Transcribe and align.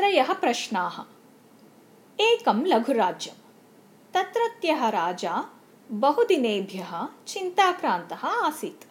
त्रयः 0.00 0.32
प्रश्नाः। 0.32 1.00
एकं 2.20 2.66
लघुराज्यं 2.66 3.34
तत्रत्यः 4.14 4.88
राजा 4.88 5.44
बहुदिनेभ्यः 5.90 7.08
चिन्ताक्रान्तः 7.28 8.26
आसीत्। 8.26 8.84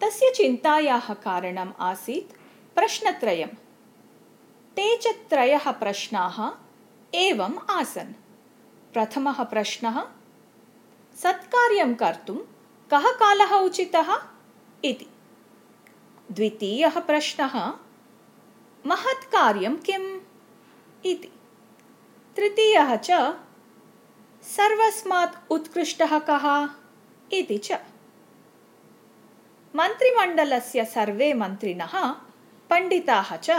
तस्य 0.00 0.32
चिन्तायाः 0.36 1.14
कारणम् 1.14 1.72
आसीत् 1.80 2.32
प्रश्नत्रयं 2.74 3.46
ते 4.76 4.96
च 4.96 5.06
त्रयः 5.06 5.70
प्रश्नाः 5.70 6.50
एवम् 7.14 7.70
आसन्। 7.70 8.12
प्रथमः 8.92 9.42
प्रश्नः 9.42 10.02
सत्कार्यं 11.22 11.94
कर्तुं 11.94 12.36
कः 12.90 13.10
कालः 13.12 13.56
उचितः? 13.56 14.16
इति। 14.84 15.06
द्वितीयः 16.32 17.00
प्रश्नः 17.00 17.85
महत्कार्यं 18.86 19.76
किम् 19.76 20.20
इति। 21.06 21.32
तृतीयः 22.36 22.96
च 22.96 23.10
सर्वस्मात् 24.42 25.52
उत्कृष्टः 25.52 26.18
कः 26.18 26.68
इति 27.32 27.58
च। 27.58 27.72
मन्त्रिमण्डलस्य 29.76 30.84
सर्वे 30.84 31.34
मन्त्रिणः 31.34 32.10
पण्डिताः 32.70 33.36
च 33.36 33.50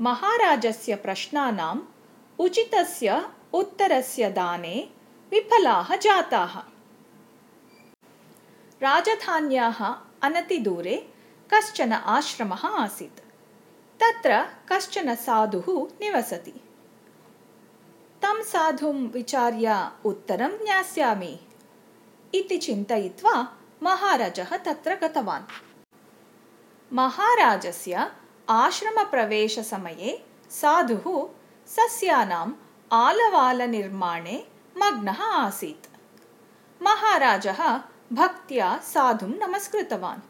महाराजस्य 0.00 0.94
प्रश्नानाम् 0.94 1.80
उचितस्य 2.38 3.28
उत्तरस्य 3.52 4.30
दाने 4.30 4.90
विफलाः 5.30 5.96
जाताः। 5.96 6.58
राजधान्याः 8.82 9.84
अनतिदूरे 10.22 11.12
कश्चन 11.54 11.92
आश्रमः 11.92 12.66
आसीत् 12.66 13.25
तत्र 14.00 14.46
कश्चन 14.72 15.14
साधुः 15.14 15.88
निवसति। 16.00 16.50
तं 18.22 18.42
साधुं 18.42 18.94
विचार्य 18.94 19.90
उत्तरं 20.04 20.48
ज्ञास्यामि। 20.48 21.40
इति 22.34 22.58
चिन्तयित्वा 22.58 23.56
महाराजः 23.82 24.56
तत्र 24.56 24.94
गतवान्। 24.94 25.42
महाराजस्य 26.92 28.10
आश्रमप्रवेशसमये 28.48 30.26
साधुः 30.50 31.28
सस्यानाम् 31.66 32.52
आलवालनिर्माणे 32.92 34.48
मग्नः 34.78 35.22
आसीत्। 35.22 35.86
महाराजः 36.82 37.80
भक्त्या 38.12 38.78
साधुं 38.78 39.28
नमस्कृतवान्। 39.28 40.20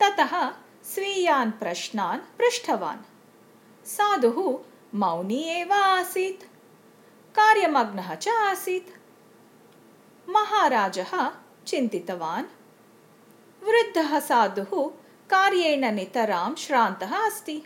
ततः 0.00 0.52
स्वीयान् 0.94 1.50
प्रश्नान् 1.52 2.20
पृष्टवान् 2.38 3.00
साधुः 3.86 4.58
मौनी 4.94 5.42
एव 5.42 5.72
आसीत्। 5.72 6.44
कार्यमग्नः 7.34 8.14
च 8.14 8.28
आसीत्। 8.28 8.88
महाराजः 10.28 11.30
चिन्तितवान्। 11.66 12.46
वृद्धः 13.64 14.18
साधुः 14.20 14.90
कार्येण 15.30 15.92
नितरां 15.92 16.54
श्रान्तः 16.54 17.16
अस्ति। 17.16 17.62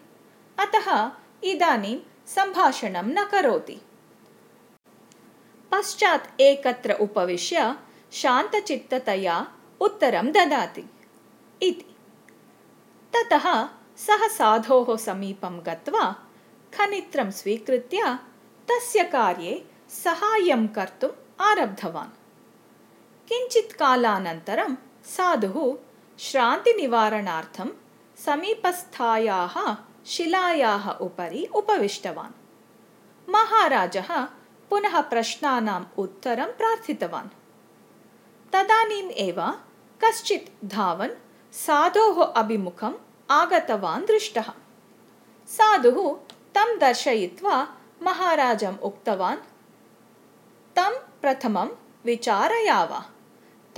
अतः 0.58 1.10
इदानीं 1.44 1.98
सम्भाषणं 2.26 3.06
न 3.06 3.24
करोति। 3.24 3.80
पश्चात् 5.72 6.40
एकत्र 6.40 6.92
उपविश्य 6.92 7.76
शान्तचित्ततया 8.12 9.52
उत्तरं 9.80 10.32
ददाति। 10.32 10.90
इति 11.62 11.91
ततः 13.22 13.68
सः 13.96 14.28
साधोः 14.28 14.96
समीपं 14.96 15.58
गत्वा 15.66 16.16
खनित्रं 16.74 17.30
स्वीकृत्य 17.30 18.18
तस्य 18.68 19.04
कार्ये 19.04 19.64
सहाय्यं 19.88 20.66
कर्तुम् 20.68 21.42
आरब्धवान्। 21.42 22.10
किञ्चित् 23.28 23.72
कालानन्तरं 23.72 24.74
साधुः 25.04 25.76
श्रान्तिनिवारणार्थं 26.18 27.70
समीपस्थायाः 28.18 29.76
शिलायाः 30.06 30.90
उपरि 30.90 31.48
उपविष्टवान्। 31.54 32.38
महाराजः 33.28 34.10
पुनः 34.70 35.00
प्रश्नानाम् 35.00 35.90
उत्तरं 35.98 36.52
प्रार्थितवान्। 36.52 37.28
तदानीम् 38.52 39.10
एव 39.10 39.40
कश्चित् 40.04 40.64
धावन् 40.64 41.18
साधोः 41.52 42.24
अभिमुखम् 42.24 43.02
आगतवान् 43.30 44.06
दृष्टः। 44.06 44.52
साधुः 45.48 46.16
तं 46.54 46.78
दर्शयित्वा 46.78 47.76
महाराजम् 48.02 48.78
उक्तवान् 48.78 49.38
तं 50.76 50.98
प्रथमं 51.20 51.68
विचारयाव 52.04 53.00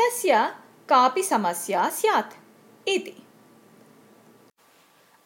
तस्य 0.00 0.56
कापि 0.88 1.22
समस्या 1.22 1.88
स्यात् 1.88 2.34
इति। 2.88 3.26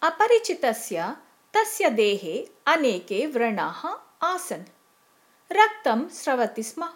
अपरिचितस्य 0.03 1.17
तस्य 1.55 1.91
देहे 1.91 2.49
अनेके 2.67 3.27
व्रणाः 3.27 3.83
आसन्। 4.23 4.65
रक्तं 5.53 6.09
स्रवति 6.09 6.63
स्म। 6.63 6.89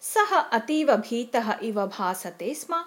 सः 0.00 0.36
अतीव 0.36 0.96
भीतः 0.96 1.58
इव 1.62 1.86
भासते 1.86 2.54
स्म। 2.54 2.84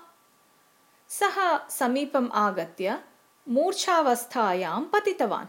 सः 1.09 1.67
समीपम् 1.67 2.29
आगत्य 2.33 3.03
मूर्छावस्थायां 3.49 4.81
पतितवान्। 4.81 5.47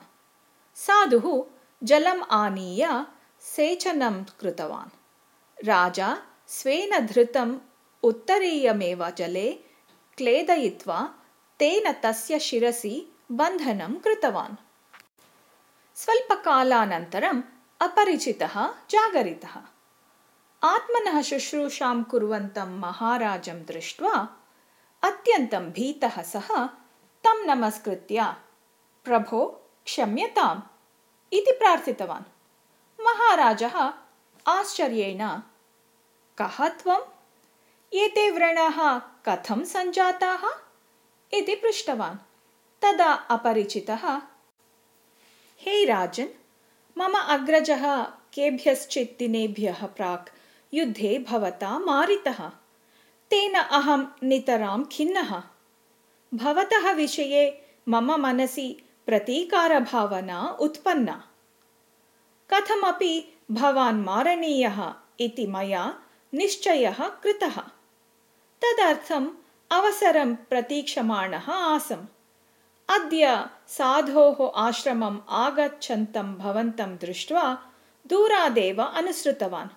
साधुः 0.74 1.44
जलम् 1.84 2.22
आनीय 2.30 3.06
सेचनं 3.40 4.24
कृतवान्। 4.24 4.90
राजा 5.66 6.22
स्वेन 6.48 7.06
धृतम् 7.06 7.58
उत्तरीयमेव 8.02 9.10
जले 9.10 9.52
क्लेदयित्वा 10.16 11.14
तेन 11.58 11.92
तस्य 11.92 12.38
शिरसि 12.38 13.16
बन्धनं 13.32 13.94
कृतवान्। 13.94 14.56
स्वल्पकालानन्तरम् 15.94 17.42
अपरिचितः 17.80 18.68
जागरितः। 18.90 19.60
आत्मनः 20.64 21.22
शुश्रूषां 21.22 22.02
कुर्वन्तं 22.02 22.78
महाराजं 22.78 23.62
दृष्ट्वा 23.62 24.28
अत्यन्तं 25.02 25.70
भीतः 25.70 26.22
सः 26.22 26.68
तं 27.28 27.46
नमस्कृत्य 27.46 28.34
प्रभो 29.04 29.46
क्षम्यताम् 29.84 30.60
इति 31.32 31.52
प्रार्थितवान्। 31.52 32.24
महाराजः 33.00 33.92
आश्चर्येण 34.46 35.28
कः 36.38 36.68
त्वम्? 36.68 37.02
एते 37.94 38.30
व्रणाः 38.30 38.98
कथं 38.98 39.64
सञ्जाताः? 39.64 40.48
इति 41.32 41.54
पृष्टवान्। 41.54 42.16
तदा 42.82 43.12
अपरिचितः 43.12 44.22
हे 45.60 45.84
राजन् 45.84 46.62
मम 46.98 47.18
अग्रजः 47.18 48.02
केभ्यश्चित् 48.02 49.18
दिनेभ्यः 49.18 49.86
प्राक् 49.86 50.28
युद्धे 50.74 51.26
भवता 51.28 51.78
मारितः। 51.78 52.48
तेन 53.30 53.54
अहं 53.54 54.06
नितरां 54.22 54.84
खिन्नः 54.84 55.42
भवतः 56.34 56.92
विषये 56.92 57.66
मम 57.88 58.12
मनसि 58.12 58.88
प्रतीकारभावना 59.06 60.56
उत्पन्ना। 60.60 61.28
कथमपि 62.50 63.38
भवान् 63.50 64.04
मारणीयः 64.04 64.94
इति 65.20 65.46
मया 65.46 66.00
निश्चयः 66.34 67.08
कृतः। 67.08 67.60
तदर्थम् 68.62 69.30
अवसरं 69.70 70.34
प्रतीक्षमाणः 70.34 71.50
आसम्। 71.50 72.06
अद्य 72.88 73.46
साधोः 73.68 74.60
आश्रमम् 74.68 75.18
आगच्छन्तं 75.28 76.34
भवन्तं 76.34 76.96
दृष्ट्वा 76.96 77.58
दूरादेव 78.06 78.82
अनुसृतवान्। 78.82 79.68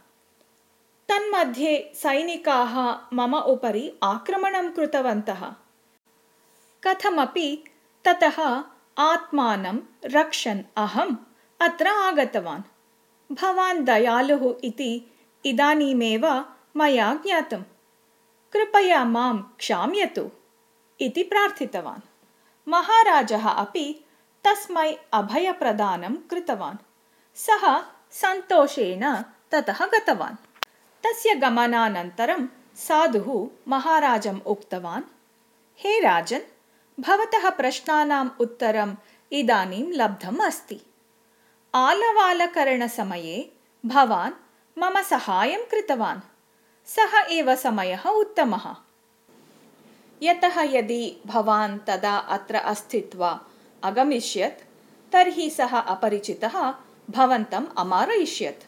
तन्मध्ये 1.10 1.92
सैनिकाः 1.96 2.98
मम 3.14 3.36
उपरि 3.36 4.00
आक्रमणं 4.04 4.72
कृतवन्तः 4.72 5.54
कथमपि 6.88 7.64
ततः 8.06 8.64
आत्मानं 8.98 9.80
रक्षन् 10.06 10.64
अहम् 10.78 11.16
अत्र 11.62 11.88
आगतवान्। 11.88 12.62
भवान् 13.34 13.86
दयालुः 13.86 14.56
इति 14.64 15.12
इदानीमेव 15.46 16.46
मया 16.78 17.14
ज्ञातं 17.14 17.62
कृपया 18.54 19.06
मां 19.06 19.38
क्षाम्यतु 19.38 20.32
इति 21.00 21.24
प्रार्थितवान्। 21.24 22.02
महाराजः 22.68 23.50
अपि 23.50 24.06
तस्मै 24.44 24.98
अभयप्रदानं 25.14 26.16
कृतवान्। 26.16 26.78
सः 27.36 27.84
सन्तोषेण 28.12 29.16
ततः 29.52 29.86
गतवान्। 29.86 30.36
तस्य 31.04 31.36
गमनानन्तरं 31.36 32.48
साधुः 32.76 33.48
महाराजम् 33.68 34.42
उक्तवान् 34.46 35.04
हे 35.80 36.00
राजन् 36.00 36.61
भवतः 37.02 37.50
प्रश्नानाम् 37.50 38.30
उत्तरम् 38.40 38.96
इदानीं 39.32 39.94
लब्धम् 39.94 40.40
अस्ति। 40.40 40.82
आलवालकरणसमये 41.76 43.54
भवान् 43.86 44.34
मम 44.80 45.02
सहायं 45.02 45.60
कृतवान्। 45.60 46.20
सः 46.86 47.28
एव 47.30 47.56
समयः 47.56 48.10
उत्तमः। 48.10 48.76
यतः 50.24 50.62
यदि 50.62 51.18
भवान् 51.28 51.80
तदा 51.88 52.18
अत्र 52.18 52.56
अस्थित्वा 52.56 53.46
अगमिष्यत् 53.84 54.60
तर्हि 55.12 55.50
सः 55.50 55.80
अपरिचितः 55.80 56.74
भवन्तम् 57.10 57.68
अमारयिष्यत्। 57.78 58.64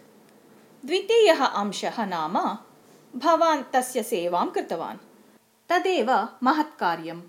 द्वितीयः 0.85 1.45
अंशः 1.45 2.05
नाम 2.05 2.57
भवान् 3.19 3.73
तस्य 3.73 4.03
सेवां 4.03 4.47
कृतवान्। 4.47 4.97
तदेव 5.69 6.27
महत्कार्यम् 6.43 7.21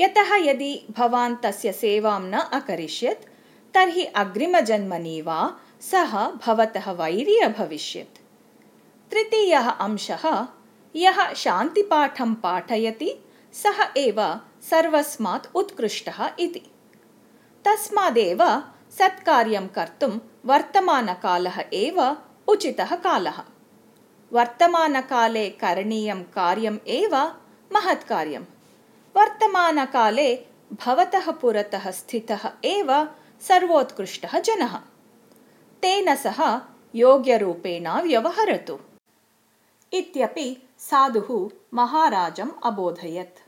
यतः 0.00 0.34
यदि 0.36 0.86
भवान् 0.90 1.36
तस्य 1.42 1.72
सेवां 1.72 2.20
न 2.22 2.32
अकरिष्यत् 2.32 3.26
तर्हि 3.74 4.04
अग्रिमजन्मनि 4.04 5.20
वा 5.22 5.56
सः 5.80 6.12
भवतः 6.30 6.90
वैरी 6.92 7.38
अभविष्यत्। 7.38 8.18
तृतीयः 9.10 9.68
अंशः 9.70 10.46
यः 10.96 11.32
शान्तिपाठं 11.32 12.34
पाठयति 12.34 13.10
सः 13.52 13.84
एव 13.96 14.20
सर्वस्मात् 14.70 15.46
उत्कृष्टः 15.54 16.30
इति। 16.38 16.62
तस्मादेव 17.64 18.42
सत्कार्यं 18.98 19.68
कर्तुं 19.68 20.18
वर्तमानकालः 20.44 21.64
एव 21.72 22.16
उचितः 22.48 22.94
कालः। 22.96 23.38
वर्तमानकाले 24.32 25.50
करणीयं 25.50 26.22
कार्यम् 26.22 26.78
एव 26.88 27.16
महत्कार्यम् 27.72 28.44
वर्तमानकाले 29.16 30.46
भवतः 30.72 31.30
पुरतः 31.30 31.90
स्थितः 31.90 32.52
एव 32.64 33.08
सर्वोत्कृष्टः 33.40 34.38
जनः। 34.38 34.76
तेन 35.82 36.14
सह 36.16 36.60
योग्यरूपेण 36.94 37.88
व्यवहरतु। 37.88 38.78
इत्यपि 39.92 40.68
साधुः 40.78 41.50
महाराजम् 41.74 42.50
अबोधयत् 42.64 43.43